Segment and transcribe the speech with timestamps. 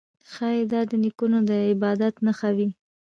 [0.31, 2.69] ښايي دا د نیکونو د عبادت نښه وي